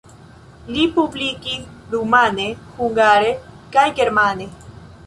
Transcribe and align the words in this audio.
Li 0.75 0.85
publikis 0.95 1.69
rumane, 1.93 2.49
hungare 2.81 3.33
kaj 3.79 3.89
germane. 4.03 4.55